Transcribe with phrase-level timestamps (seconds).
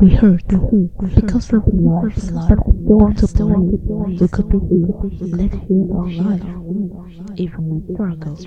[0.00, 0.48] be hurt
[1.14, 2.58] because of the war is life.
[2.66, 3.52] Want to play,
[4.18, 4.56] we could be
[5.26, 8.46] live here our life, even when struggles.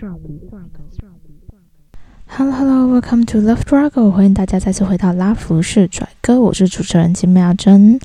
[2.36, 7.99] Hello Hello, welcome to Love Struggle，欢迎大家再次回到拉弗士拽哥，我是主持人金妙珍。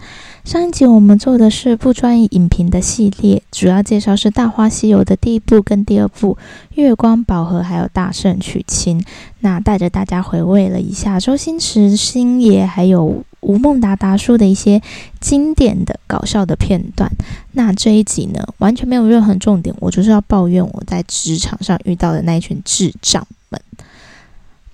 [0.44, 6.34] 上一集我们做的是不专业影评的系列，主要介绍是《大话西游》的第一部跟第二部
[6.74, 9.00] 《月光宝盒》还有《大圣娶亲》。
[9.40, 14.82] 那带着大家回味了一下周星驰、星爷还有吴孟达达叔的一些
[15.20, 17.10] 经典的搞笑的片段。
[17.52, 23.26] 那这一集呢，完全没有任何重点，我就是要抱怨我在职场上遇到的那一群智障。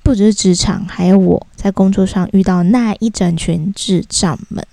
[0.04, 4.64] 不只是职场，还有我在工作上遇到那一整群智障们。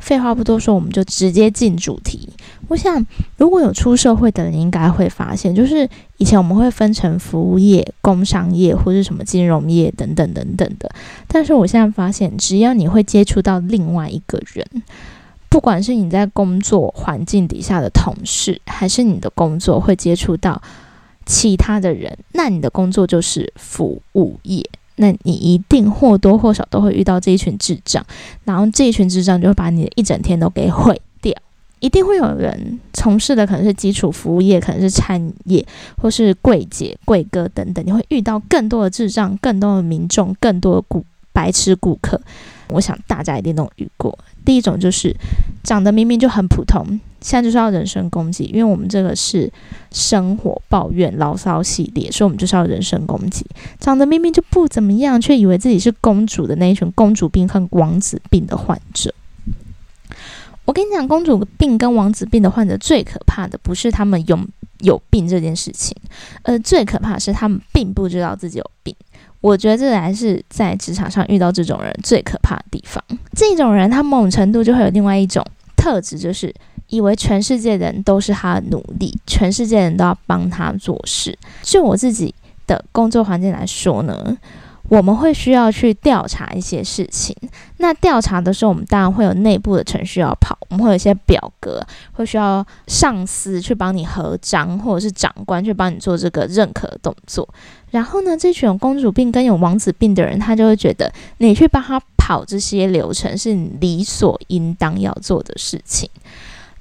[0.00, 2.28] 废话不多说，我们就直接进主题。
[2.66, 10.90] 我想，如果有出社会的人，应该会发现，就是以前我们会分成服务业、工商业或是什么金融业等等等等的。
[11.28, 14.66] 但是我现在发现，只要你会接触到另外一个人，
[15.48, 20.60] 不管是你在工作环境底下的同事，还是你的工作会接触到
[21.26, 24.68] 其他的人，那你的工作就是服务业。
[25.00, 28.04] 那你一定或多或少都会遇到这一群智障，
[28.44, 31.34] 然后这一群智障就会把你的一整天都给毁掉。
[31.80, 37.82] 一定会有人从事的可能是基础服务业，可能是餐业，或是柜姐、柜哥等等。
[37.86, 42.20] 你会遇到更多的智障，更多的民众，更多的顾白痴顾客。
[42.68, 44.16] 我想大家一定都遇过。
[44.44, 45.16] 第一种就是
[45.64, 47.00] 长得明明就很普通。
[47.20, 49.52] 现在就是要人身攻击，因为我们这个是
[49.92, 53.44] 生活抱怨牢骚系列，所以我们就是要人身攻击。
[53.78, 59.14] 长得明明就不怎么样，却以为自己是公主的那一群公主病和王子病的患者。
[60.64, 64.38] 我跟你讲，公主病跟王子病的患者最可怕的不是他们有
[64.78, 65.96] 有病这件事情，
[66.42, 68.94] 呃，最可怕是他们并不知道自己有病。
[69.40, 73.02] 我觉得这才是在职场上遇到这种人最可怕的地方。
[73.34, 75.44] 这种人他某种程度就会有另外一种
[75.76, 76.54] 特质，就是。
[76.90, 81.36] 以为全世界人都是他的努力，全世界人都要帮他做事。
[81.62, 82.34] 就我自己
[82.66, 84.36] 的工作环境来说呢，
[84.88, 87.34] 我们会需要去调查一些事情。
[87.78, 91.80] 那调查的时候，我们当然会有内部的程序要跑，我们会有一些表格，
[92.12, 97.48] 会需要上司去帮你核章，或者是长官去帮你做这个认可的动作。
[97.90, 106.08] 然后呢，这群公主病跟有王子病的人，他就会觉得你去帮他跑这些流程是理所应当要做的事情。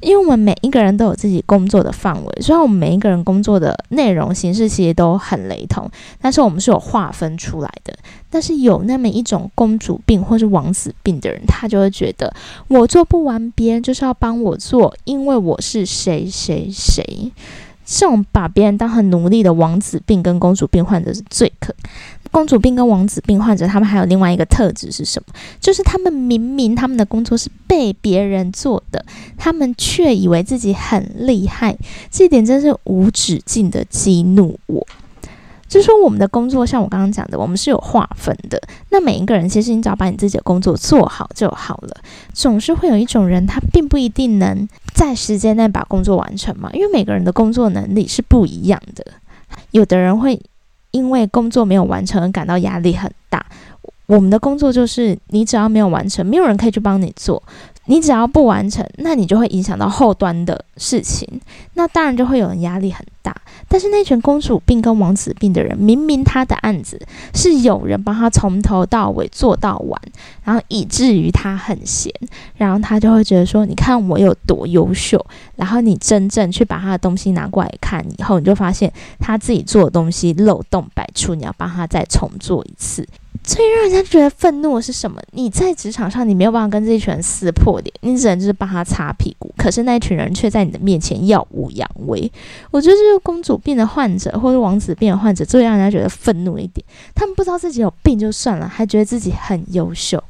[0.01, 5.89] 因为我们每一个人都有自己工作的范围，虽然我们每一个人工作的内容形式其实都很雷同，
[6.21, 7.93] 但是我们是有划分出来的。
[8.29, 12.33] 但是有那么一种公主病或是王子病的人，他就会觉得
[12.67, 17.31] 我做不完，别人就是要帮我做，因为我是谁谁谁。
[17.91, 21.73] 这种把别人当很奴隶的王子病跟公主病患者是最可。
[22.31, 25.34] 公主病跟王子病患者，他们还有另外一个特质是什么？
[25.59, 29.03] 就是他们明明他们的工作是被别人做的，
[29.38, 31.78] 他们却以为自己很厉害，
[32.09, 34.85] 这点真是无止境的激怒我。
[35.67, 38.59] 就说，我们的工作像我刚刚讲的，我们是有划分的。
[38.90, 41.97] 那每一个人，其实你只要把你自己的工作做好就好了。
[42.34, 49.06] 总是会有一种人，他并不一定能在时间内把工作完成嘛，因为每个人的工作能力是不一样的。
[49.72, 50.41] 有的人会。
[50.91, 53.45] 因为工作没有完成而感到压力很大。
[54.05, 57.41] 我们的工作就是，你只要没有完成，没有人可以去帮你做。
[57.89, 61.27] 你只要不完成，那你就会影响到后端的事情，
[61.73, 63.35] 那当然就会有人压力很大。
[63.67, 67.01] 但是那群公主病跟王子病的人，明明他的案子
[67.33, 69.99] 是有人帮他从头到尾做到完，
[70.44, 72.13] 然后以至于他很闲，
[72.57, 75.23] 然后他就会觉得说：“你看我有多优秀。”
[75.57, 83.07] 然后你真正去把他的东西拿过来看以后，你就发现他自己做的东西漏洞百出，你要帮他再重做一次。
[83.41, 85.19] 最让人家觉得愤怒的是什么？
[85.31, 89.51] 你在职场上，你没有办法跟这一群人撕破脸，你只能就是帮他擦屁股。
[89.57, 92.31] 可是那一群人却在你的面前耀武扬威。
[92.69, 96.85] 我觉得这是公主病的患者或者王子病的患者，最让人家觉得愤怒一点。
[97.16, 100.23] 他们不知道自己有病就算了，还觉得自己很优秀。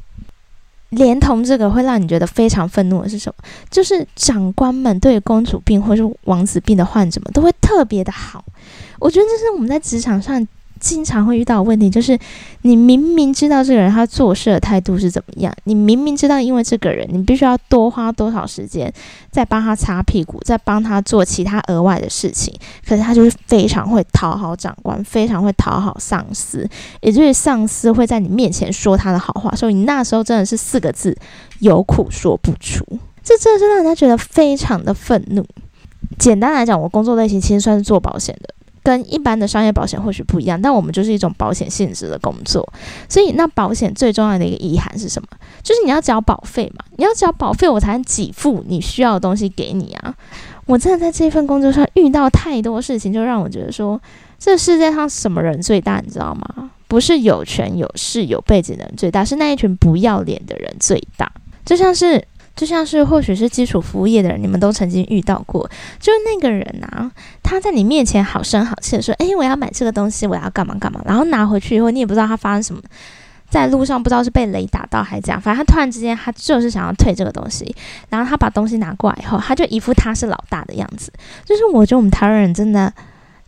[0.91, 3.43] 连同这个会让你觉得非常愤怒的是什么？
[3.69, 8.45] 就是长官们对公主病或者王子病的患者们都会特别的好。
[8.99, 10.47] 我觉得这是我们在职场上。
[10.79, 12.17] 经常会遇到问题，就是
[12.61, 18.91] 你明明知道这个人他做事的态度是怎么样，你明明知道因为这个人，你必须要多花多少时间
[19.29, 22.53] 在帮他擦屁股，在帮他做其他额外的事情，
[22.87, 26.67] 可是他就是非常会讨好长官，非常会讨好上司，
[27.01, 31.15] 也就是上司会在你面前说他的好话，所以你那时候真的是四个字：
[31.59, 32.85] 有苦说不出。
[33.21, 35.45] 这真的是让人家觉得非常的愤怒。
[36.17, 38.55] 简单来讲，我工作类型其实算是做保险的。
[38.89, 42.67] 跟一般的商业保险或许不一样，但我们就是一种保险性质的工作。
[43.07, 45.27] 所以，那保险最重要的一个遗憾是什么？
[45.61, 50.15] 就是你要交保费嘛，你要交保费，我才能给付你需要的东西给你啊。
[50.65, 54.01] 我真的在这份工作上遇到太多事情，就让我觉得说，
[54.39, 55.99] 这世界上什么人最大？
[55.99, 56.71] 你知道吗？
[56.87, 61.31] 不是有权有势有背景的人最大，是那一群不要脸的人最大。
[61.63, 62.25] 就像是。
[62.59, 65.65] 就像是或许是基础服务业的人，你们都曾经遇到过，
[65.97, 67.09] 就是那个人啊，
[67.41, 72.81] 他在你面前好声好气的说：“诶，我要买这个东西，我要干嘛干嘛。”然后拿回去以后，你也不知道他发生什么，
[73.49, 77.73] 在路上不知道是被雷打到还是怎样，反正他突然之间他就是想要退这个东西，
[78.09, 81.09] 然后他把东西拿过来以后，他就一副他是老大的样子。
[81.45, 82.93] 就是我觉得我们台湾人真的。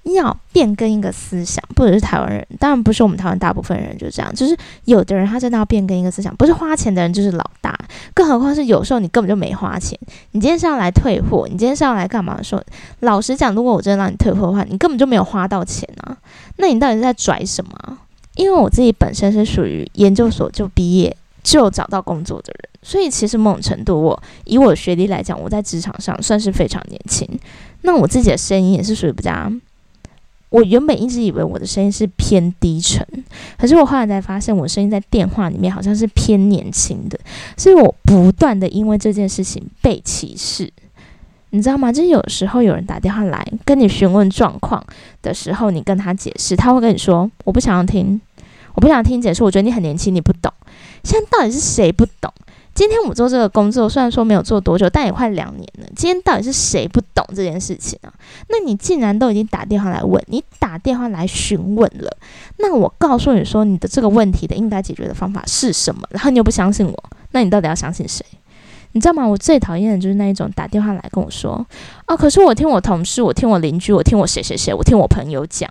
[0.04, 7.78] 要变更一个思想，不只是台湾人，当然不是我们台湾大部分人就这样，就是有的人他真的要变更一个思想，不是花钱的人就是老大，
[8.14, 9.98] 更何况是有时候你根本就没花钱，
[10.32, 12.42] 你今天是要来退货，你今天是要来干嘛？
[12.42, 12.62] 说
[13.02, 16.18] 老实讲，如果我真的让你退货的话，你根本就没有花到钱啊，
[16.58, 18.00] 那你到底是在拽什么？
[18.36, 27.28] 因为我自己本身是属于研究所就毕业就找到工作的人，所以其实某种程度，我以我学历来讲，我在职场上算是非常年轻，
[27.82, 29.52] 那我自己的声音也是属于比较。
[30.52, 33.04] 我原本一直以为我的声音是偏低沉，
[33.58, 37.18] 可是我后来才发现，我声音在电话里面好像是偏年轻的，
[37.56, 40.70] 所以我不断的因为这件事情被歧视，
[41.52, 41.90] 你知道吗？
[41.90, 44.86] 就是有时候有人打电话来跟你询问状况
[45.22, 48.20] 的时候，你跟他解释，他会跟你说：“我不想要听，
[48.76, 50.52] 我不想听解释，我觉得你很年轻，你不懂。”
[51.04, 52.32] 现在到底是谁不懂？
[52.82, 55.86] 今天我们做这个工作，虽然说没有做多久，但也快两年了。
[55.96, 58.12] 今天到底是谁不懂这件事情啊？
[58.50, 62.18] 那你既然都已经打电话来问，你打电话来询问了，
[62.58, 66.02] 那我告诉你说，你的这个问题的应该解决的方法是什么？
[66.10, 68.26] 然后你又不相信我，那你到底要相信谁？
[68.94, 69.28] 你知道吗？
[69.28, 71.64] 我最讨厌的就是那一种打电话来跟我说，
[72.08, 75.70] 哦，可是我听我同事，我听我邻居，我听我谁谁谁，我听我朋友讲。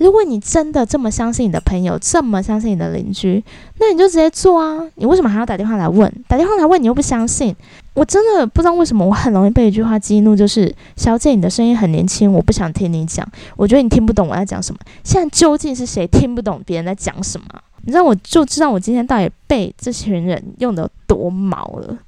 [0.00, 3.44] 如果你真的这么相信你的朋友，这么相信你的邻居，
[3.78, 4.82] 那你就直接做啊！
[4.94, 6.10] 你为什么还要打电话来问？
[6.26, 7.54] 打电话来问你又不相信，
[7.92, 13.26] 我真的不知道为什么我很容易被一句话激怒，就是“小姐，你的声音很年轻，我不想听你讲，
[13.58, 17.46] 我觉得你听不懂我在讲什么。”现在究竟是谁听不懂别人在讲什么？
[17.84, 21.98] 你知道，我就知道我今天到底被这群人用的多毛了。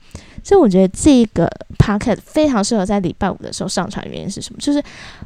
[0.44, 4.58] 所以我觉得这个 podcast 非常适合在礼拜五的时候上传，原因是什么？
[4.60, 4.82] 就是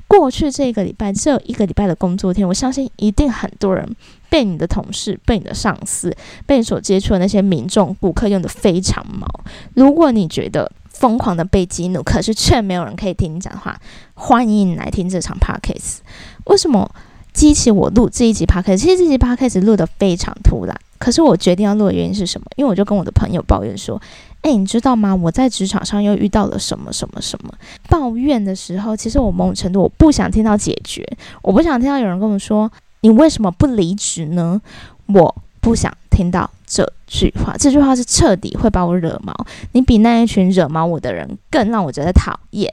[0.06, 3.88] 过去这个礼拜只有一个礼拜的工作天，我相信一定很多人
[4.28, 6.14] 被你的同事、被你的上司、
[6.44, 9.26] 被你所接触的那些民众、顾客用的非常毛。
[9.74, 13.78] 如果你觉得疯狂的被激怒，可是却没有人可以听你讲话，
[14.14, 15.98] 欢迎你来听这场 podcast。
[16.44, 16.90] 为什么
[17.32, 18.76] 激起我录这一集 podcast？
[18.78, 22.46] 其实这集 podcast 录的非常突然，可是我决定要录的原因是什么？
[22.56, 24.00] 因为我就跟我的朋友抱怨说。
[24.46, 25.12] 哎，你知道吗？
[25.12, 27.52] 我在职场上又遇到了什么什么什么
[27.88, 31.04] 抱怨的时候，其实我某种程度我不想听到解决，
[31.42, 32.70] 我不想听到有人跟我说
[33.00, 34.62] 你为什么不离职呢？
[35.06, 39.34] 我不想听到这句话，这句话是彻底会把我惹毛。
[39.72, 42.72] 你比那一群惹毛我的人更让我觉得讨厌。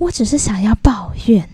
[0.00, 1.48] 我只是想要抱怨。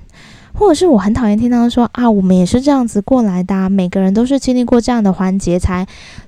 [0.61, 5.87] 或者是我很讨厌听到说啊，我们也是这样子过来的，每个人都是经历过这样的环节才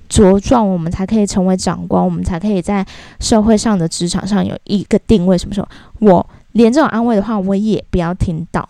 [0.09, 2.83] 茁壮，我们才可以成为长官，我们才可以在
[3.19, 5.37] 社会上的职场上有一个定位。
[5.37, 5.67] 什么时候？
[5.99, 8.67] 我连这种安慰的话我也不要听到，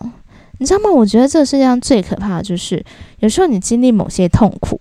[0.58, 0.92] 你知道吗？
[0.92, 2.84] 我觉得这个世界上最可怕的就是
[3.20, 4.78] 有时候你经历某些痛苦，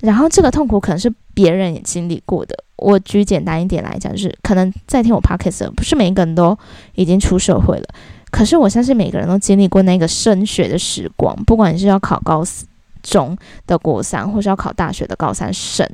[0.00, 2.54] 然后这个痛苦可能是别人也经历过的。
[2.76, 6.54] 我举简单一点来讲，就是可能在听我 podcast 不是每一个人都
[6.94, 7.86] 已经出社会了。
[8.30, 12.44] 可是我相信每个人都经历过那个升学的时光，不管你是要考高
[13.02, 15.88] 中的国三，或是要考大学的高三生，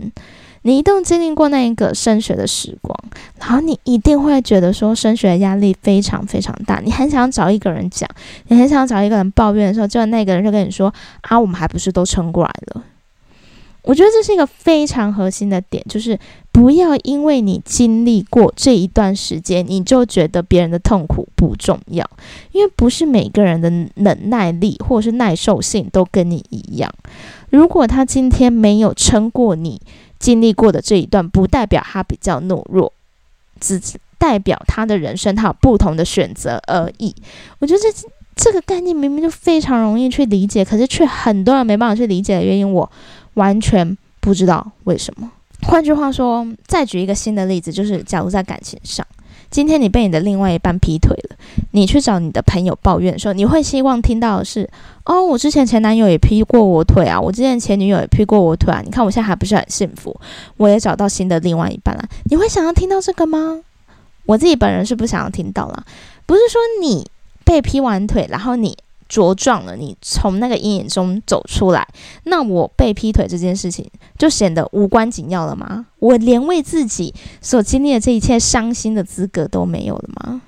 [0.62, 2.98] 你一定经历过那一个升学的时光，
[3.38, 8.08] 然后你一定会觉得说升学压力非常非常大，你很想找一个人讲，
[8.48, 12.82] 你很想找一个人抱怨的时候，就那个人就跟你说啊，我们还不是都撑过来了。
[13.84, 16.16] 我觉得这是一个非常核心的点，就是
[16.52, 22.08] 不要因为你经历过这一段时间，你就觉得别人的痛苦不重要，
[22.52, 26.88] 因为不是每个人的忍耐力或者是耐受性都跟你一样。
[27.50, 29.80] 如果他今天没有撑过你
[30.20, 32.92] 经历过的这一段，不代表他比较懦弱，
[33.58, 33.80] 只
[34.16, 37.12] 代表他的人生他有不同的选择而已。
[37.58, 42.88] 我觉得这这个概念明明就非常容易去理解，可是却很多人没办法去理解的原因，我。
[43.34, 45.30] 完全不知道为什么。
[45.62, 49.06] 换句话说，再举一个新的例子，就是假如在感情上，
[49.48, 51.36] 今天你被你的另外一半劈腿了，
[51.70, 54.68] 你去找你的朋友抱怨说，你会希望听到的是：
[55.04, 60.18] 哦，我之前前男友也劈过我腿啊，我之前前女友也劈过我腿啊，你看我现在还不是很幸福，
[60.56, 62.04] 我也找到新的另外一半了。
[62.24, 63.60] 你会想要听到这个吗？
[64.26, 65.84] 我自己本人是不想要听到了。
[66.26, 67.08] 不是说你
[67.44, 68.76] 被劈完腿，然后你。
[69.12, 71.86] 茁壮了，你从那个阴影中走出来，
[72.24, 75.84] 那我被劈腿这件事情就显得无关紧要了吗？
[75.98, 80.40] 我连为自己所经历的这一切伤心的资格都没有了吗？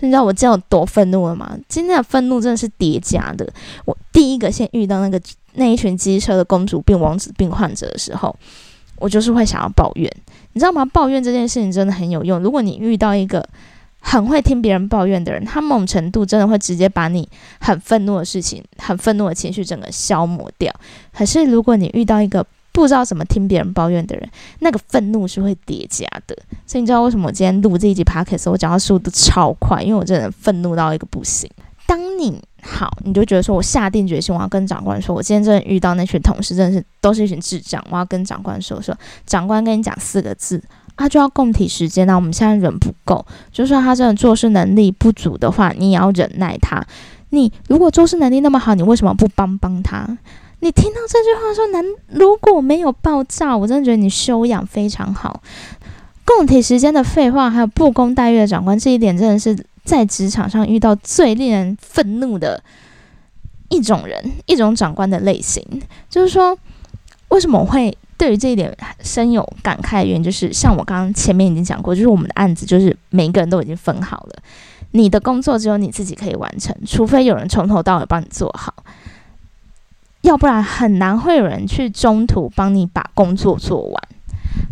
[0.00, 1.54] 你知道我这有多愤怒了吗？
[1.68, 3.46] 今天的愤怒真的是叠加的。
[3.84, 5.20] 我第一个先遇到那个
[5.54, 8.34] 那一群机车的公主病、王子病患者的时候，
[8.96, 10.10] 我就是会想要抱怨，
[10.54, 10.82] 你知道吗？
[10.86, 12.40] 抱怨这件事情真的很有用。
[12.40, 13.46] 如果你遇到一个
[14.00, 17.28] 很会听别人抱怨的人，他某种程度真的会直接把你
[17.60, 20.72] 很愤怒的事情、很愤怒的情绪整个消磨掉。
[21.12, 26.36] 可是如果你遇到一个不知道怎么听别人抱怨的人，那个愤怒是会叠加的。
[26.66, 31.50] 所以你知道为什么我今天录这一集 p o c a s t 我讲话速度超快，因为我真的愤怒到一个不行。
[31.86, 38.96] 当你好，你就觉得说我下定决心，我要跟长官说，我今天真的遇到那群同事，真的是都是一群智障，我要跟长官说说。
[39.26, 40.62] 长官跟你讲四个字，
[40.98, 42.06] 他就要供体时间。
[42.06, 46.84] 那我们现在人不够，就算他真的做事能力不足的话，你也要忍耐他。
[47.30, 50.06] 你如果做事能力那么好，你为什么不帮帮他？
[50.60, 55.40] 你听到这句话说，难如果没有爆炸，我真的觉得你修养非常好。
[56.24, 62.62] 供体时间的废话，还有不公待遇的长官，这一点真的是在职场上遇到最令人愤怒的
[63.68, 65.62] 一种人，一种长官的类型。
[66.10, 66.58] 就是说，
[67.28, 70.04] 为什么我会对于这一点深有感慨？
[70.04, 74.42] 原因就是像我刚刚前面已经讲过，就是我们的案子就是每一个人都已经分好了，
[74.90, 78.74] 你的工作只有你自己可以完成，除非有人从头到尾帮你做好。
[80.22, 84.02] 要不然很难会有人去中途帮你把工作做完。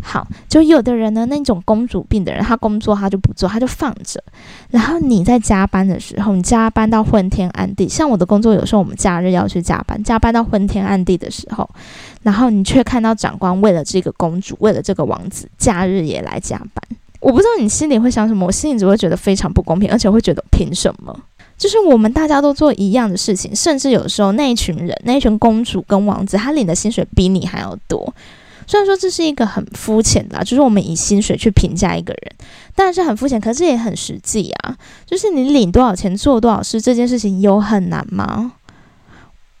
[0.01, 4.23] 好，就有的人呢，那种公主病的人，他工作他就不做，他就放着。
[4.69, 7.87] 然后你在加班的时候，你加班到昏天暗地。
[7.87, 11.69] 像我的工作，有时候我们假日要去加班，加班到昏天暗地的时候，
[12.23, 16.83] 然后你却看到长官为了这个公主，为了这个王子，假日也来加班。
[17.19, 21.17] 我不知道你心里会想什么，我心里只会觉得非常不公平，而且会觉得凭什么？
[21.57, 28.13] 就是我们大家都做一样的事情，甚至有时候那一群人，那一群公主跟王子，他领的薪水比你还要多。
[28.67, 32.35] 虽然说这是一个很肤浅的，就是我们以薪水去评价一个人，
[32.75, 34.77] 当然是很肤浅，可是也很实际啊。
[35.05, 38.51] 就是你领多少钱做多少事，这件事情有很难吗？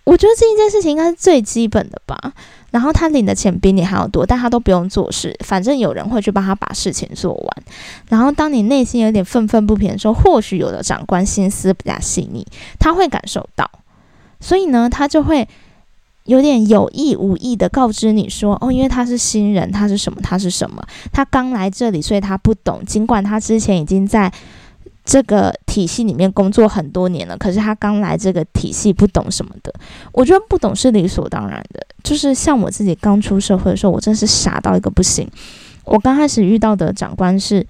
[0.03, 2.33] 我觉得这一件事情应该是最基本的吧。
[2.71, 7.63] 然后他领的钱比你还要多，但他都不用做事，反正有人会去帮他把事情做完。
[8.09, 12.45] 然后当你内心有点愤愤不平的时候，或许有的长官心思比较细腻，
[12.77, 13.69] 他会感受到，
[14.41, 15.47] 所以呢，他就会
[16.27, 20.21] 有点有意无意的告知你说：“哦，因为他是新人，他是什么？
[20.21, 20.81] 他是什么？
[21.11, 22.85] 他刚来这里，所以他不懂。
[22.85, 24.31] 尽管他之前已经在。”
[25.09, 29.73] 这个体系里面工作很多年了，可是他刚来这个体系不懂什么的。
[30.11, 35.25] 我觉得不懂是理所当然的，就是像我自己刚出社会的时候，我真是傻到一个不行。
[35.85, 37.65] 我刚开始遇到的长官是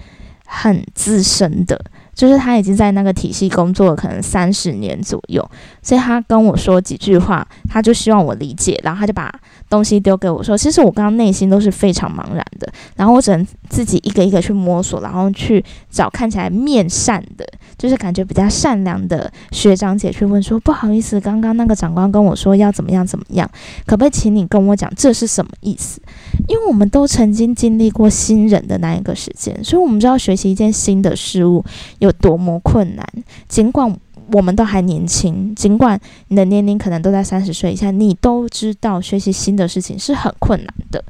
[0.47, 1.79] 很资深的。
[2.17, 5.47] 就是他已经在那个体系工作，可能三十年左右，
[5.83, 9.31] 所以他跟我说几句话，他就希望我理解，然后他就把
[9.69, 17.45] 东西丢给我说，其实我刚刚内心都是非常茫然的，然后我只能自己一个一个去摸索，然后去找看起来面善的，
[17.77, 23.49] 就是感觉比较善良的学长姐去问说，不好意思，刚刚那个长官跟我说要怎么样怎么样，
[23.85, 26.01] 可不可以请你跟我讲这是什么意思？
[26.47, 31.63] 因为我们都曾经经历过新人的那一个时间，所以我们知道学习一件新的事物
[31.99, 33.05] 有多么困难。
[33.47, 33.93] 尽管
[34.31, 41.03] 我们都还年轻，尽管你的年龄可能都在三十岁以下，你都知道学习新的事情是很困难的。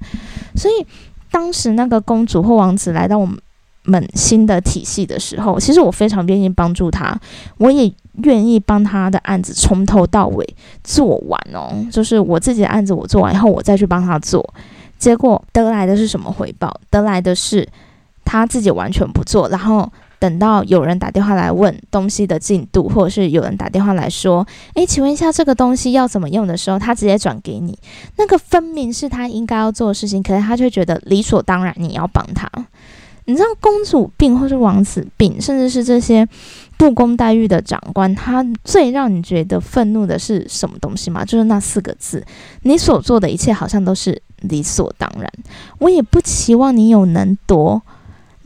[0.55, 0.85] 所以
[1.31, 3.27] 当时那个公主或王子来到我
[3.83, 7.19] 们新的体系的时候，其实我非常愿意帮助他，
[7.57, 7.91] 我也
[8.23, 11.73] 愿意帮他的案子从头到尾做完哦。
[11.91, 14.47] 就是我自己的案子我做完以后，我再去帮他做。
[14.97, 16.75] 结果得来的是什么回报？
[16.89, 17.67] 得来的是
[18.25, 24.45] 他自己完全不做，然后等到有人打电话来问东西的进度，或者是有人打电话来说
[24.75, 27.77] ：“诶，请问一下这个东西要怎么用的时候，他直接转给你。
[28.17, 32.49] 那个分明是他应该要做的事情，可是他却觉得理所当然你要帮他。
[33.25, 36.25] 你知道公主病或是王子病，甚至是这些
[36.77, 41.25] 不公待遇的长官，他最让你觉得愤怒的是什么东西吗？
[41.25, 42.25] 就是那四个字：
[42.61, 44.21] 你所做的一切好像都是。
[44.41, 45.27] 理所当然，
[45.79, 47.81] 我也不期望你有能多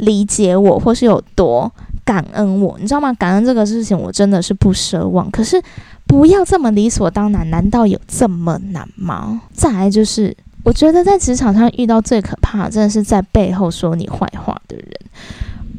[0.01, 1.71] 理解我，或是有多
[2.05, 3.11] 感恩我，你知道吗？
[3.13, 5.29] 感恩这个事情，我真的是不奢望。
[5.31, 5.61] 可是
[6.05, 9.41] 不要这么理所当然，难道有这么难吗？
[9.53, 14.87] 再来就是，我觉得在职场上遇到最可怕，真的是在背后说你坏话的人。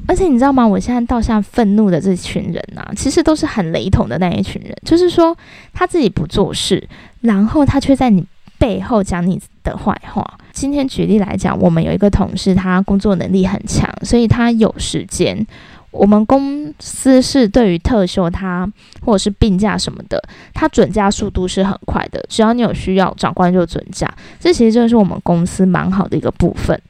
[0.06, 0.66] 而且你知道吗？
[0.66, 5.36] 我现在到现在愤怒的这群人呐，其实都是很雷同的那一群人，就是说
[5.72, 6.88] 他自己不做事，
[7.20, 8.26] 然后他却在你。
[8.58, 10.38] 背后讲你的坏话。
[10.52, 15.47] 今天举例来讲，我们有一个同事，他工作能力很强，所以他有时间
[15.90, 20.23] 我们公司是对于特休，他或者是病假什么的，
[20.54, 22.25] 他准假速度是很快的。
[22.28, 24.09] 只要你有需要，长官就准假。
[24.38, 26.80] 这其实就是我们公司蛮好的一个部分。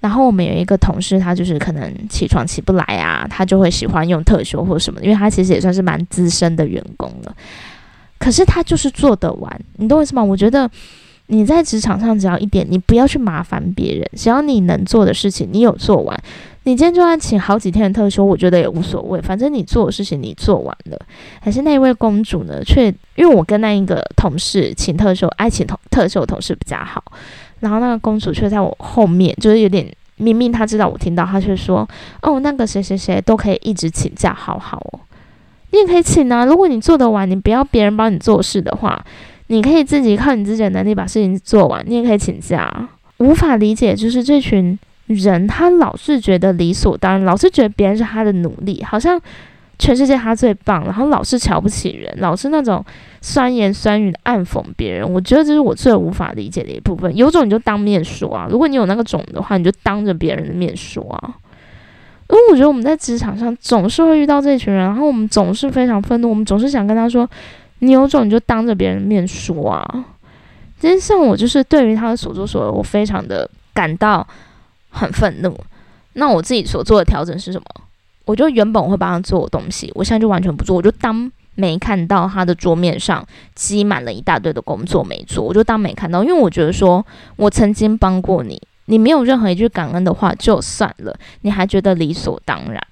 [0.00, 7.32] 然后我们有一个同事，他就是可能起床起不来啊，他就会喜欢用特休或什么，因为他其实也算是蛮资深的员工了。
[8.18, 10.24] 可是他就是做得完，你懂我意思吗？
[10.24, 10.68] 我觉得
[11.32, 16.14] 你在职场上只要一点，你不要去麻烦别人，只要你能做的事情，你有做完。
[16.64, 20.98] 你今天就算请好几天的特休，我觉得也无所谓，反正你做的事情你做完了。
[21.40, 22.62] 还是那一位公主呢？
[22.62, 27.02] 却因为我跟那一个同事请特休，爱请同特休的同事比较好，
[27.60, 31.88] 然后那个公主却在我后面，就是有点明明她知道我听到，她却说
[32.20, 35.00] ：“哦，那个谁谁谁都可以一直请假，好好哦，
[35.70, 36.44] 你也可以请啊。
[36.44, 39.04] 如果你做得完，你不要别人帮你做事的话，
[39.52, 42.88] 你可以自己靠你自己的能力把事情做完，你也可以请假。
[43.18, 44.78] 无法理解，就是这群。”
[45.08, 49.20] 人他老是觉得理所当然，老是觉得别人是他的努力，好像
[49.78, 52.82] 全世界他最棒，然后老是瞧不起人，老是那种
[53.20, 55.12] 酸言酸语的暗讽别人。
[55.12, 57.14] 我觉得这是我最无法理解的一部分。
[57.14, 61.34] 有种你就当面说啊，如果你有那个种的话，你就当着别人的面说啊。
[62.30, 67.28] 因为我觉得我们在职场上总是会遇到这群人，然后我们总是非常愤怒，我们总是想跟他说
[67.82, 70.04] ：“你有种你就当着别人面说啊。”
[70.80, 74.26] 今天像我就是对于他的所作所为，我非常的感到。
[74.94, 75.58] 很愤怒，
[76.12, 77.64] 那我自己所做的调整是什么？
[78.26, 87.02] 我就原本我会帮他做东西，我现在就完全不做，我就当没看到他的桌面上积满了一大堆的工作没做，我就当没看到，因为我觉得说
[87.36, 92.86] 我曾经帮过你，你没有任何一句感恩的话就算了，你还觉得理所当然，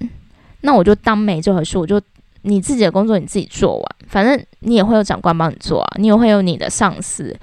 [0.63, 2.01] 那我就当没这回事，我就
[2.43, 7.37] 你自己的工作你自己做完，反正你也会有长官帮你做啊，你也会有你的上司。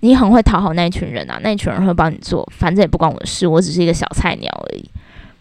[0.00, 4.88] 你很会讨好那一群人啊，那一群人会帮你做，反正也不关我的事，我只是一个小菜鸟而已。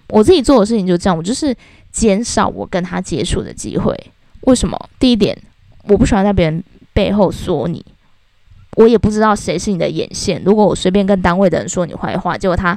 [0.09, 1.55] 我自己做的事情就这样，我就是
[1.91, 3.95] 减少我跟他接触的机会。
[4.41, 4.89] 为什么？
[4.99, 5.37] 第一点，
[5.83, 7.85] 我不喜欢在别人背后说你，
[8.77, 10.41] 我也不知道谁是你的眼线。
[10.43, 12.75] 如果我随便跟单位的人说你坏话，结果他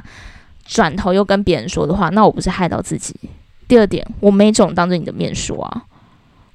[0.63, 3.15] 转头又跟别人说的话，那我不是害到自己？
[3.67, 5.83] 第二点，我没种当着你的面说啊。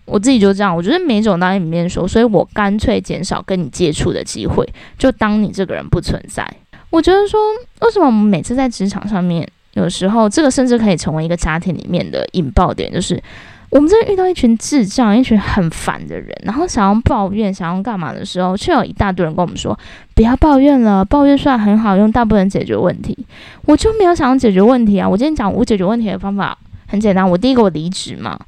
[0.07, 4.67] 我自己就这样，我觉得每种当你面说，所以我干脆减少跟你接触的机会，
[4.97, 6.49] 就当你这个人不存在。
[6.91, 7.41] 我觉得说，
[7.81, 13.21] 为什么我们每次在职场上面，有时候这个甚至可以成为一个家庭里面的引爆点，就是
[13.69, 19.77] 我们真的遇到一群智障、一群很烦的人，然后想要抱怨、想要干嘛的时候，却有一大堆人跟我们说
[20.15, 23.19] 不要抱怨了，抱怨虽然很好用，但不能解决问题。
[23.65, 25.09] 我就没有想要解决问题啊！
[25.09, 28.39] 我今天讲我解决问题的方法很简单，我第一个我离职嘛。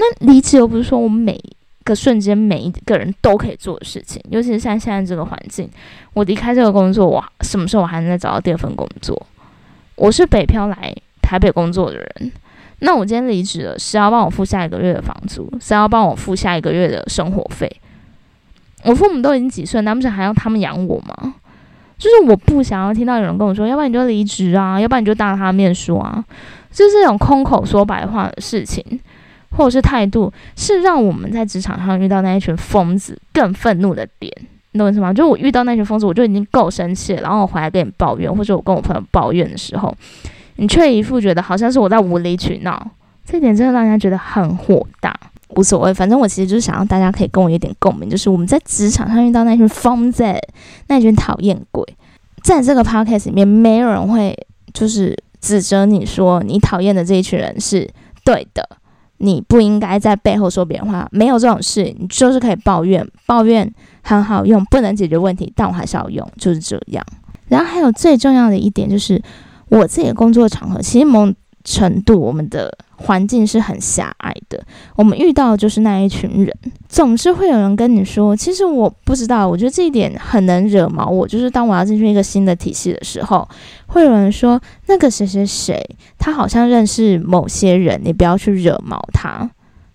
[0.00, 1.38] 那离职又不是说我们每
[1.84, 5.68] 个瞬间每一个人都可以做的事情，尤其是像现在这个环境，
[6.14, 9.26] 我离开这个工作，我什么时候我还能再找到第二份工作？
[9.96, 12.32] 我是北漂来台北工作的人，
[12.78, 15.52] 那我今天离职了，谁要帮我付下一个月的房租？
[15.60, 17.70] 谁要帮我付下一个月的生活费？
[18.84, 21.34] 我父母都已经几岁，难不成还要他们养我吗？
[21.98, 26.24] 就是我不想要听到有人跟我说，要不然你就离职啊，要不然你就当着他的面说啊，
[26.72, 28.82] 就是这种空口说白话的事情。
[29.50, 34.32] 或者是态度，是让我们在职场上遇到那一群疯子更愤怒的点，
[34.72, 35.12] 你懂我意思吗？
[35.12, 39.94] 就我遇到那群疯子，我就已经够生气了，然后我回来跟你抱怨，或者我跟我朋友抱怨的时候，
[40.56, 42.90] 你却一副觉得好像是我在无理取闹，
[43.24, 45.18] 这点真的让人家觉得很火大。
[45.56, 50.24] 无所谓，反正我其实就是想让大家可以跟我有点共鸣，就是我们在职场上遇到那群疯子，
[50.86, 51.84] 那群讨厌鬼，
[52.44, 54.32] 在这个 podcast 里面，没有人会
[54.72, 57.90] 就是指责你说你讨厌的这一群人是
[58.24, 58.68] 对的。
[59.20, 67.04] 你不应该在背后说别人话，没有这种事，你就是可以抱怨，抱怨很好用，不能解决问题，但我还是要用，就是这样。
[67.48, 69.22] 然后还有最重要的一点就是，
[69.68, 71.32] 我自己的工作场合，其实某
[71.64, 72.76] 程度我们的。
[73.02, 74.62] 环境是很狭隘的，
[74.94, 76.54] 我们遇到的就是那一群人，
[76.86, 81.26] 总是会有人跟你说，其实我不知道，我觉得这一点很能惹毛我。
[81.26, 83.48] 就是当我要进去一个新的体系的时候，
[83.86, 85.82] 会有人说那个谁谁谁，
[86.18, 89.50] 他好像认识某些人，你不要去惹毛他。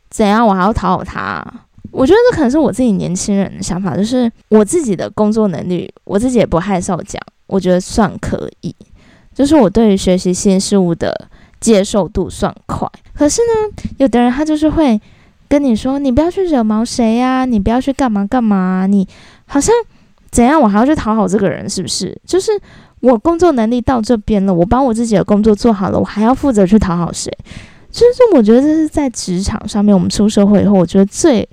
[0.09, 0.45] 怎样？
[0.45, 1.45] 我还要讨好他？
[1.91, 8.75] 我觉得这可能是我自己年轻人的想法，就是我自己的工作能力，我自己也不害臊讲，我觉得算可以。
[9.31, 11.27] 就是我对于学习新事物的。
[11.65, 15.01] 接受度算快，可是呢，有的人他就是会
[15.47, 19.07] 跟你说：“你不要去惹毛谁呀，你不要去干嘛干嘛。”你
[19.47, 19.73] 好像
[20.29, 22.15] 怎样，我还要去讨好这个人，是不是？
[22.23, 22.51] 就是
[22.99, 27.35] 我工作能力到这边了，我把我自己的工作做好了，我还要负责去讨好谁？
[27.89, 31.49] 就是我觉得这是在职场上面，我们出社会以后，我觉得最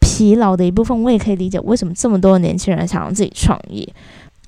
[0.00, 1.02] 疲劳的一部分。
[1.02, 3.90] 我也可以理解为什么这么多年轻人想要自己创业，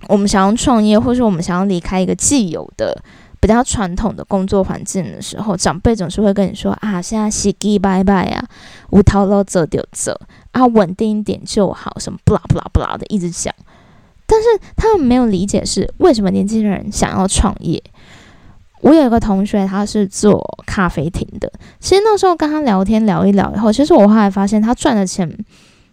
[0.06, 3.02] 我们想要创业，或是我们想要离开一个既有的。
[3.40, 8.44] 比较传统的工作环境的时候，长辈总是会跟你说啊，现在洗洗拜拜啊，
[8.90, 10.18] 无头路走就走
[10.52, 13.54] 啊，稳定一点就好，什么不啦不啦不啦的一直讲。
[14.26, 14.46] 但是
[14.76, 17.82] 他们没有理解是为什么年轻人想要创业。
[18.80, 21.50] 我有一个同学，他是做咖啡厅的。
[21.80, 25.28] 其实那时候跟他聊天聊一聊以后，其实我后来发现他赚的钱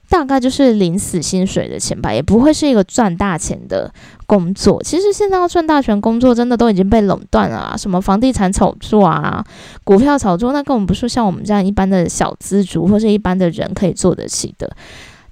[0.09, 3.91] 大概就是领死薪水的钱吧，也不会是一个赚大钱的
[4.25, 4.81] 工作。
[4.83, 7.77] 其实现在要赚大钱工作，真的都已经被垄断了啊！
[7.77, 9.43] 什么房地产炒作啊、
[9.83, 14.75] 股票炒作，那根本不是像我们这样一般的小资族或是一般的人可以做得起的。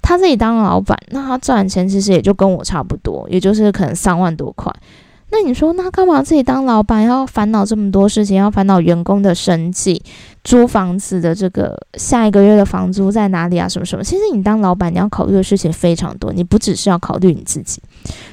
[0.02, 4.70] 他自己当老板，那他赚钱其实也就跟我差不多，也就是可能三万多块。
[5.36, 8.36] 那你说，那干嘛自己当老板要烦恼这么多事情？
[8.36, 10.00] 要烦恼员工的生计、
[10.44, 13.68] 租房子的这个下一个月的房租在哪里啊？
[13.68, 14.04] 什么什么？
[14.04, 17.82] 其实你当老板，你要考虑的事情非常多，你不只是要考虑你自己。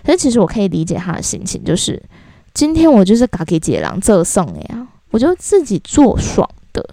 [0.06, 2.00] 所以其实我可以理解他的心情，就是
[2.54, 6.88] 今天我就是嘎给姐郎这送的呀，我就自己做爽的，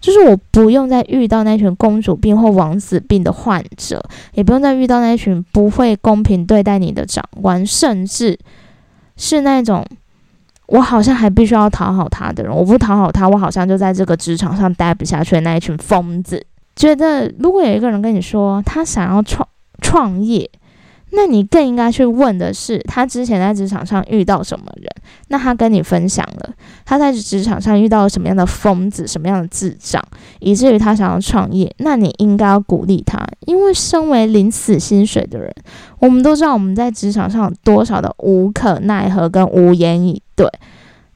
[0.00, 8.38] 就是我不用再遇到那群公主病或王子病的患者，也不用再遇到那群不会公平对待你的长官，甚至。
[9.16, 9.84] 是那种
[10.66, 16.44] 我好像还必须要讨好他的人，我不讨好他，我好像就在这个职场上待不下去的那一群疯子。
[16.74, 19.46] 觉得如果有一个人跟你说他想要创
[19.80, 20.50] 创业。
[21.10, 24.86] 那你更应该去问的是，他之前在职场上遇到什么人？
[25.28, 26.50] 那他跟你分享了
[26.84, 30.02] 他在职场上遇到了什么样的疯子、什么样的智障，
[30.40, 31.72] 以至于他想要创业。
[31.78, 35.50] 那你应该要鼓励他，因为身为领死薪水的人，
[36.00, 40.46] 我们都知道我们在职场上有多少的无可奈何跟无言以对。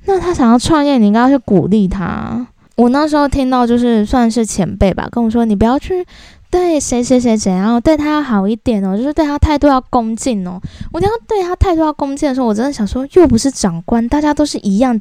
[0.07, 2.46] 那他想要创业，你应该要去鼓励他。
[2.76, 6.07] 我那时候听到就是算是前辈吧，跟我说你不要去。
[6.50, 10.60] 对谁谁谁怎样，对他要好一点哦，就是对他态度要恭敬哦。
[10.92, 15.00] 我听到对他态度要恭敬的时候，我真的想说，又不是长官，大家都是一样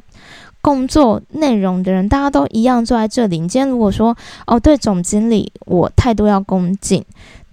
[0.60, 3.40] 工作内容的人，大家都一样坐在这里。
[3.40, 7.04] 你今天如果说哦，对总经理我态度要恭敬，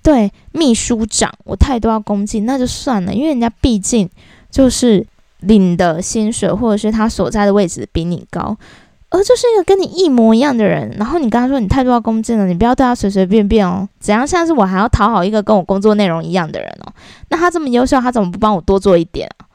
[0.03, 4.07] 对秘书长我态度要恭敬，那就算了，因为人家毕竟
[4.51, 5.03] 就是
[5.39, 8.55] 领的薪水或者是他所在的位置比你高。
[9.09, 13.87] 而就是一个跟你一模一样的人，然后你跟他说你态度要恭敬了，你不要对他随随便便哦。
[13.99, 14.27] 怎样？
[14.27, 16.91] 现在是我还要讨好一个跟我工作内容一样的人哦？
[17.29, 19.47] 那他这么优秀，他怎么不帮我多做一点啊？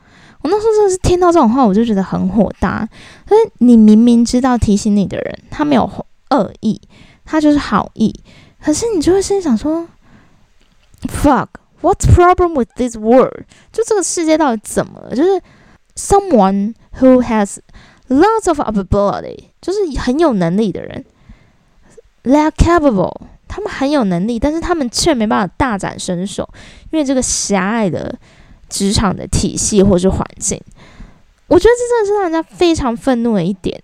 [0.42, 2.88] 我那时候真的是听到这种话，我就觉得很火大。
[3.28, 5.88] 可是你明明知道提醒你的人他没有
[6.30, 6.80] 恶意，
[7.24, 8.12] 他就是好意，
[8.58, 9.86] 可是你就会心想说
[11.02, 13.44] ，fuck，what's problem with this world？
[13.70, 15.14] 就这个世界到底怎么了？
[15.14, 15.40] 就是
[15.94, 17.58] someone who has
[18.12, 21.04] Lots of ability，就是很有能力的人。
[22.24, 23.16] They are capable，
[23.48, 26.48] 他们很有能力，但是他们却没办法大展身手，
[26.90, 28.14] 因为这个狭隘的
[28.68, 30.60] 职场的体系或是环境。
[31.46, 33.82] 我觉得这真的是让人家非常愤怒的一点。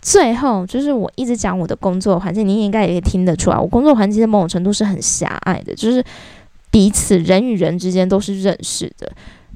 [0.00, 6.04] 最后就是我一直讲我的工作环境，你应该也可以听得出来，我工作环境在某种程度是很狭隘的，就是
[6.70, 9.12] 彼此人与人之间都是认识的。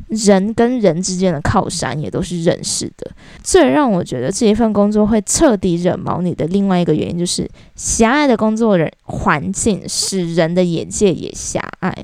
[0.08, 3.10] 人跟人之间的靠山也都是认识的。
[3.42, 11.94] 最让我觉得这一份工作会彻底惹毛你的另外一个原因，就是狭隘的工作人环境使人的眼界也狭隘。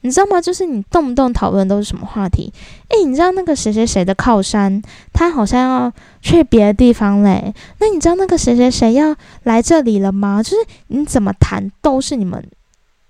[0.00, 0.40] 你知道吗？
[0.40, 2.52] 就是你动不动讨论都是什么话题？
[2.88, 7.54] 诶，你知道那个谁谁谁的靠山，他好像要去别的地方嘞。
[7.78, 10.42] 那你知道那个谁谁谁要来这里了吗？
[10.42, 10.56] 就是
[10.88, 12.46] 你怎么谈都是你们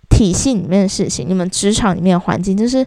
[0.09, 2.87] 体系里面的事情，你们职场里面的环境，就是。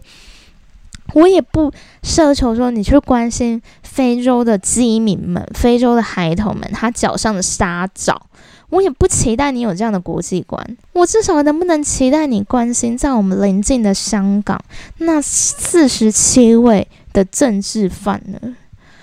[1.14, 8.20] 我也不奢求说你去关心非洲的饥民们、非洲的孩童们他脚上的沙枣，
[8.68, 10.76] 我也不期待你有这样的国际观。
[10.92, 14.60] 我至少能不能期待你关心在我们邻近的香港
[14.98, 18.56] 那四十七位的政治犯呢？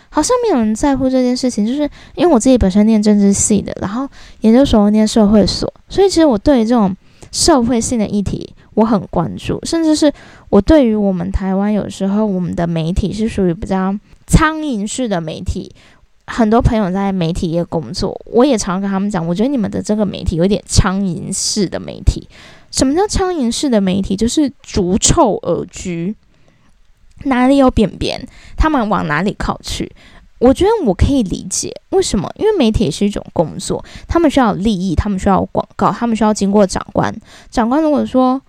[0.10, 4.08] 好像没有人在乎这件事情，就是因为我自己本身念政治系的，然后
[4.41, 6.96] 研究所念社会所，所以其实我对于这种
[7.32, 8.54] 社会性的议题。
[8.76, 10.14] 我很关注，甚至是
[10.50, 15.74] 我对于我们台湾有时候我们的媒体是属于比较苍蝇式的媒体。
[16.28, 22.28] 很多朋友在媒体业工作，我也常跟他们讲，我觉得你们的这个媒体有点苍蝇式的媒体。
[22.72, 24.16] 什么叫苍蝇式的媒体？
[24.16, 26.16] 就是逐臭而居，
[27.26, 29.92] 哪里有便便，他们往哪里靠去。
[30.40, 37.16] 我觉得我可以理解为什么，因为媒体也是一种工作，他们需要利益，他们需要广告，他们需要经过长官。
[37.52, 38.42] 长官如果说。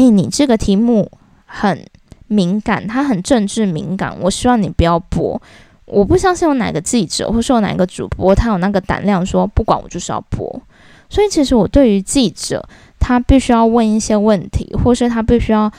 [0.00, 1.10] 哎，你这个题目
[1.44, 1.84] 很
[2.26, 5.38] 敏感，它很政治敏感，我希望你不要播。
[5.84, 10.62] 我不相信有哪个记者，或是有哪个主播，他有那个胆量说不管我就是要播。
[11.10, 12.66] 所以其实我对于记者，
[12.98, 15.70] 他必须要问一些问题，或是他必须要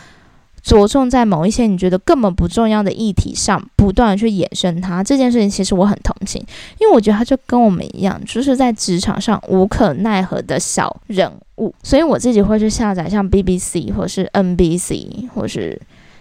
[0.64, 5.04] 着重在某一些你觉得根本不重要的议题上，不断的去衍生它。
[5.04, 6.40] 这件事情其实我很同情，
[6.80, 11.74] 因为我觉得他就跟我们一样，就是在职场上无可奈何的小人物。
[11.82, 15.80] 所以我自己会去下载像 BBC 或是 NBC 或是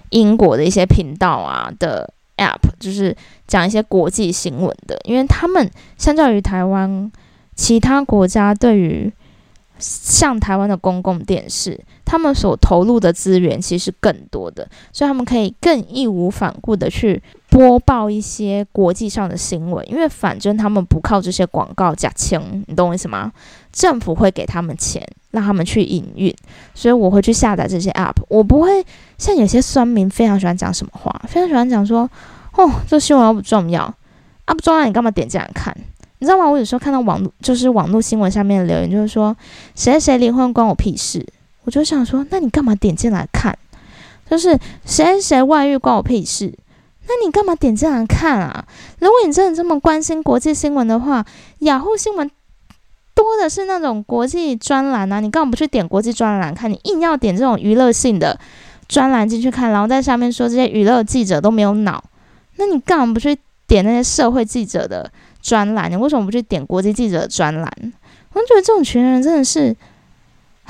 [0.08, 3.14] 英国的一些频道啊的 App，就是
[3.46, 7.12] 讲一些国际新闻的，因为他们相较于台湾
[7.54, 9.12] 其他国家对于
[9.78, 11.78] 像台湾的公共电视，
[12.10, 23.30] 他们所投入的资源其实更多的，所以他们可以更义无反顾的去播报一些国际上的新闻，因为反正他们不靠这些广告假钱，你懂我意思吗？
[23.72, 26.34] 政府会给他们钱，让他们去营运，
[26.74, 28.84] 所以我会去下载这些 app，我不会
[29.16, 32.10] 像有些酸民非常喜欢讲什么话，非常喜欢讲说，
[32.56, 33.82] 哦，这新闻又不重要，
[34.46, 35.72] 啊不重要，你干嘛点进来看？
[36.18, 36.50] 你知道吗？
[36.50, 39.36] 我有时候看到网络就是网络新闻下面的留言，就是说
[39.76, 41.24] 谁谁离婚关我屁事。
[41.64, 43.56] 我就想说，那你干嘛点进来看？
[44.28, 46.52] 就是谁谁外遇关我屁事？
[47.06, 48.64] 那你干嘛点进来看啊？
[48.98, 51.24] 如果你真的这么关心国际新闻的话，
[51.60, 52.30] 雅虎新闻
[53.14, 56.70] 多的是那种国际专栏啊，你干嘛不去点国际专栏看？
[56.70, 58.38] 你硬要点这种娱乐性的
[58.86, 62.04] 专栏进去看，然后在上面说这些娱乐记者都没有脑，
[62.56, 65.10] 那你干嘛不去点那些社会记者的？
[65.42, 67.92] 专栏，你为什么不去点国际记者的专栏？
[68.34, 69.74] 我觉得这种群人真的是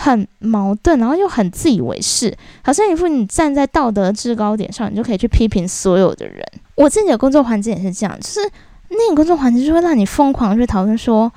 [0.03, 6.43] 很矛盾，然后又很自以为是，好像一副你站在道德制高点上，你就可以去批评所有的人。
[6.75, 8.41] 我自己的工作环境也是这样，就是
[8.89, 11.31] 那个工作环境就会让你疯狂去讨论说，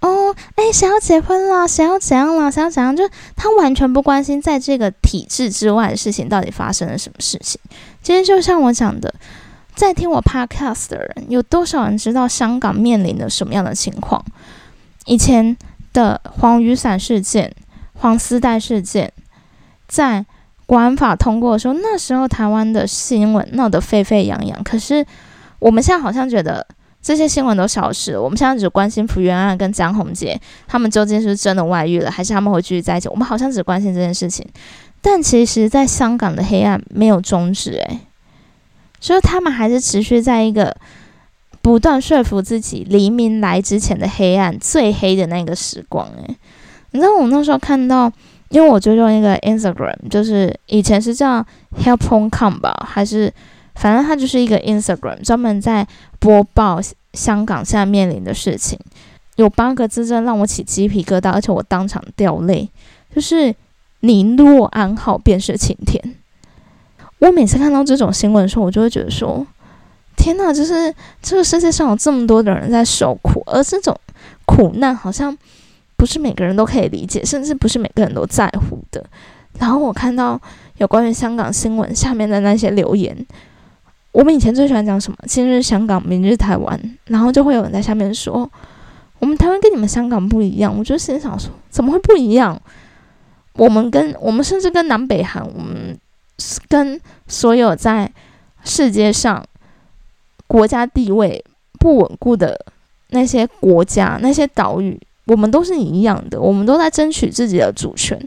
[0.00, 1.66] 哦，诶，谁要结婚啦？
[1.66, 2.50] 谁要怎样啦？
[2.50, 2.94] 谁要怎样？
[2.94, 7.58] 就他完全不关心在这个体制之外的事情到底发生了什么事情。
[8.02, 9.14] 其实就像我讲的。
[9.72, 14.22] 在听我 podcast 的人，有多少人知道香港面临的什么样的情况？
[15.06, 15.56] 以前
[15.94, 17.50] 的黄雨伞事件、
[18.00, 19.12] 黄丝带事件，
[19.86, 20.24] 在
[20.64, 24.64] 国安法通过的时候，那时候台湾的新闻闹得沸沸扬扬。
[24.64, 25.04] 可是
[25.58, 26.66] 我们现在好像觉得
[27.02, 33.08] 这些新闻都消失了，我们现在只关心福原爱跟张宏杰他们究竟是真的外遇了，还是他们会继续在一起？
[33.08, 34.46] 我们好像只关心这件事情，
[35.02, 38.00] 但其实，在香港的黑暗没有终止，诶。
[38.98, 40.76] 所以他们还是持续在一个
[41.60, 46.06] 不断说服自己黎明来之前的黑暗最黑的那个时光。
[46.06, 46.36] 诶，
[46.92, 48.10] 你知道我那时候看到，
[48.48, 51.44] 因为我追踪一个 Instagram，就是以前是叫
[51.78, 53.32] Help Hong Kong 吧，还是
[53.74, 55.86] 反正它就是一个 Instagram，专门在
[56.18, 56.80] 播报
[57.12, 58.78] 香港现在面临的事情。
[59.36, 62.68] 有八个字真让我起鸡皮疙瘩，而且我当场掉泪，
[63.14, 63.54] 就是
[64.00, 66.16] “你若安好，便是晴天。”
[67.20, 69.46] 我每次看到这种新闻的时候，我就会觉得说
[70.16, 73.98] ：“天哪，就是这个世界上有这么多的人在受苦，而这种
[74.44, 75.36] 苦难好像
[76.00, 79.04] 不是每个人都可以理解，甚至不是每个人都在乎的。”
[79.60, 80.40] 然后我看到
[80.78, 83.14] 有关于香港新闻下面的那些留言，
[84.12, 88.50] 我们以前最喜欢讲什么“今日香港，明日台湾”，然后就会有人在下面说
[89.20, 92.58] ：“我们台湾跟你们香港不一样。”我就心想说：“怎么会不一样？
[93.52, 95.94] 我们跟我们甚至跟南北韩，我们。”
[96.70, 98.10] 跟所有在
[98.64, 99.44] 世界上
[100.46, 101.44] 国家地位
[101.78, 102.58] 不稳固的
[103.10, 104.98] 那些国家、那些岛屿，
[105.30, 106.40] 我们都是一样的。
[106.40, 108.20] 我们都在争取自己的主权。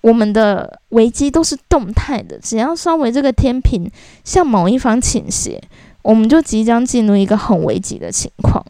[0.00, 3.88] 我们的危机都是动态的，只要稍微这个天平
[4.24, 5.60] 向某一方倾斜，
[6.02, 8.64] 我们就即将进入一个很危急的情况。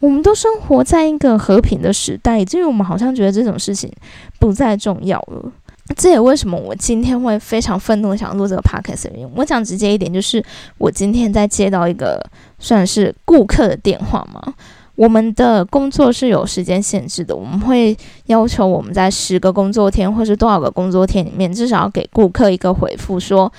[0.00, 3.90] 我们都生活在一个和平的时代，以至于我们好像觉得这种事情
[4.38, 5.52] 不再重要了。
[5.96, 9.08] 这也为什么我今天会非常愤怒，想录这个 podcast。
[9.34, 10.44] 我讲直接一点，就是
[10.76, 12.20] 我今天在接到一个
[12.58, 14.54] 算是顾客的电话嘛。
[14.98, 23.52] 我们的工作是有时间限制的，我们会要求我们在十个工作天或是多少个工作天里面，至少要给顾客一个回复，说：“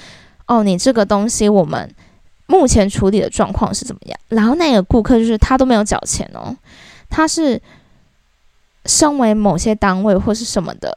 [0.47, 1.89] 哦，你这个东西我们
[2.47, 6.53] 目前处理的状况是怎么样？”然后那个顾客就是他都没有缴钱哦，
[7.09, 7.61] 他是
[8.83, 10.93] 身为某些单位或是什么的。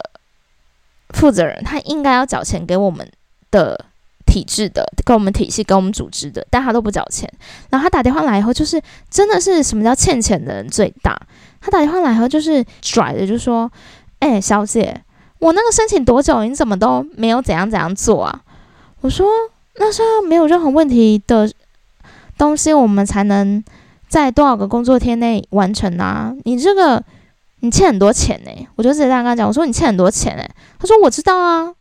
[1.11, 3.09] 负责人他应该要缴钱给我们
[3.49, 3.85] 的
[4.25, 7.31] 体制的，跟我们体系，跟我们组织的，但他都不缴钱。
[7.69, 11.19] 然后他打电话来以后，就是真的是什么叫欠钱的人最大。
[11.61, 13.71] 他打电话来以后就是拽的，就说
[14.19, 15.01] ：“哎，小姐，
[15.39, 16.43] 我那个申请多久？
[16.43, 18.41] 你怎么都没有怎样怎样做啊？”
[19.01, 19.27] 我说
[19.77, 21.51] ：“那是要没有任何问题的
[22.37, 23.63] 东西，我们才能
[24.07, 26.33] 在多少个工作天内完成啊？
[26.43, 27.03] 你这个。”
[27.63, 30.51] 你欠很多钱呢，我就直接这样跟他讲，我说你欠很多钱诶。
[30.77, 31.73] 他说我知道啊，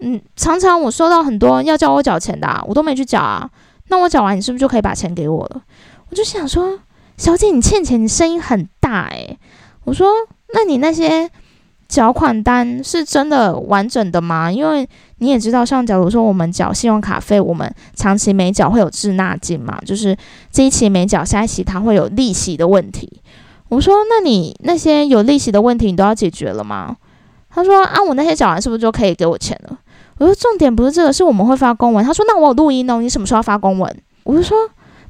[0.00, 3.50] 嗯，常常我收到很多要叫我缴钱的，我都没去缴啊，
[3.88, 5.62] 那我缴完你是不是就可以把钱给我了？
[6.10, 6.78] 我就想说，
[7.16, 9.38] 小姐你欠钱，你声音很大诶。
[9.84, 10.08] 我说
[10.54, 11.28] 那你那些
[11.88, 14.52] 缴款单是真的完整的吗？
[14.52, 20.16] 因为你也知道，像假如说我们缴信用卡费，我们长期没缴会有滞纳金嘛，就是
[20.52, 23.20] 这一期没缴，下一期它会有利息的问题。
[23.68, 26.96] 我说，那你那些有利息的问题，你都要解决了吗？
[27.50, 29.78] 他说，啊，我那些缴完是不是就可以给我钱了？
[30.18, 32.04] 我说，重点不是这个，是我们会发公文。
[32.04, 33.96] 他说，那我有录音哦，你什么时候发公文？
[34.24, 34.56] 我就说，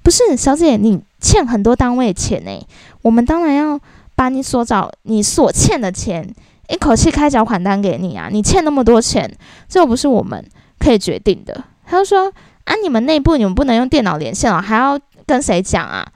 [0.02, 2.66] 不是，小姐，你欠很多单位钱呢，
[3.02, 3.80] 我们当然要
[4.14, 6.34] 把你所找你所欠的钱。
[6.70, 8.28] 一口气开缴款单给你啊！
[8.30, 9.34] 你欠那么多钱，
[9.70, 10.44] 这又不是我们
[10.78, 11.64] 可以决定的。
[11.86, 12.30] 他就说
[12.64, 16.06] ：“啊，你们内部你们不能用电脑连线了，还要跟谁讲啊？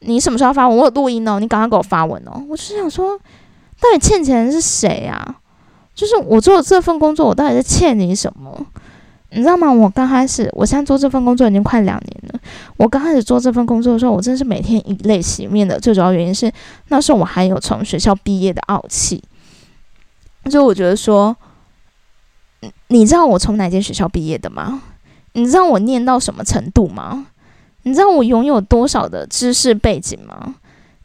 [0.00, 0.76] 你什么时候发文？
[0.76, 3.16] 我有录音哦，你赶快给我发文哦！”我就想说，
[3.80, 5.36] 到底欠钱是谁啊？
[6.00, 8.66] 就是我做这份工作，我到底是欠你什么？
[9.32, 9.70] 你知道吗？
[9.70, 12.40] 我刚开始，我现在做这份工作已经快两年了。
[12.78, 15.78] 我刚开始做这份工作的时候，我真是每天以泪洗面的。
[15.78, 16.50] 最主要原因是
[16.88, 19.22] 那时候我还有从学校毕业的傲气。
[20.50, 21.36] 就我觉得说，
[22.88, 24.80] 你知道我从哪间学校毕业的吗？
[25.34, 27.26] 你知道我念到什么程度吗？
[27.82, 30.54] 你知道我拥有多少的知识背景吗？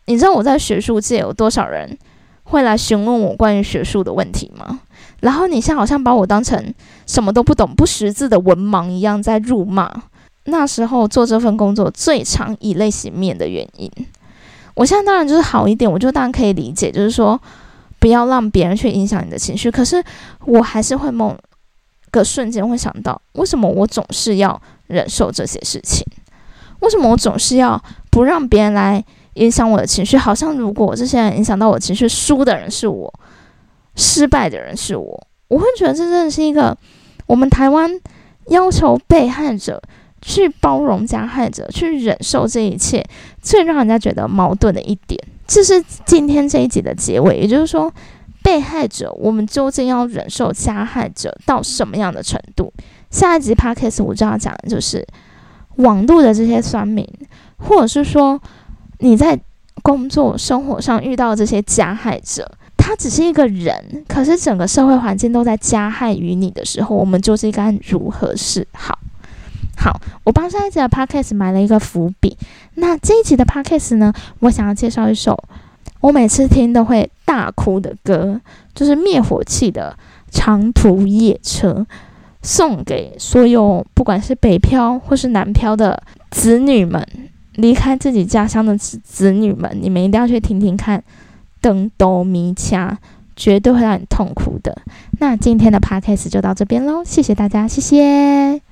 [0.06, 1.98] 你知道我在学术界有多少人
[2.44, 4.80] 会来询问我关于学术的问题吗？
[5.22, 6.74] 然后你现在好像把我当成
[7.06, 9.92] 什么都不懂、不识字的文盲一样在辱骂。
[10.46, 13.90] 那时候做这份工作最常以泪洗面的原因，
[14.76, 17.40] 我现在当然就是好一点，我就当然可以理解，就是说。
[17.98, 19.72] 不要让别人去影响你的情绪。
[19.72, 20.04] 可是
[20.46, 21.36] 我还是会某
[22.12, 26.06] 个瞬间会想到，为什么我总是要忍受这些事情？
[26.82, 29.04] 为什么我总是要不让别人来
[29.36, 30.18] 影响我的情绪？
[30.18, 33.12] 好像如果这些人影响到我情绪，输的人是我，
[33.96, 35.28] 失败的人是我。
[35.48, 36.76] 我会觉得这真的是一个
[37.28, 37.90] 我们台湾
[38.48, 39.82] 要求被害者
[40.22, 43.06] 去包容加害者，去忍受这一切，
[43.42, 45.20] 最让人家觉得矛盾的一点。
[45.48, 47.94] 这是今天这一集的结尾，也就是说，
[48.42, 52.74] 被害者我们究竟要忍受加害者到什么样的程度？
[53.12, 55.06] 下一集 podcast 我就要讲的就是
[55.76, 57.08] 网络的这些酸民，
[57.58, 58.42] 或者是说
[59.00, 59.40] 你在
[59.84, 62.50] 工作生活上遇到这些加害者，
[62.88, 69.00] 他只是一个人，可是整个社会环境都在加害于你的时候，我们究竟该如何是好？
[69.76, 72.38] 好，我帮上一集的 podcast 埋了一个伏笔。
[72.76, 75.36] 那这一集的 podcast 呢，我想要介绍一首
[76.02, 78.40] 我每次听都会大哭的歌，
[78.76, 79.98] 就是灭火器的
[80.32, 81.72] 《长途夜车》，
[82.44, 87.04] 送给所有不管是北漂或是南漂的子女们，
[87.56, 91.04] 离开自己家乡的子子女们，你们一定要去听听看，
[91.66, 92.96] 灯都迷掐，
[93.36, 94.78] 绝对会让你痛苦的。
[95.20, 98.65] 那今天的 podcast 就到这边喽，谢谢大家，谢谢。